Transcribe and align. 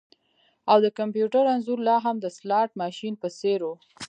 او 0.71 0.77
د 0.85 0.87
کمپیوټر 0.99 1.43
انځور 1.55 1.79
لاهم 1.89 2.15
د 2.21 2.25
سلاټ 2.37 2.69
ماشین 2.81 3.13
په 3.21 3.27
څیر 3.39 3.59
و 3.65 3.69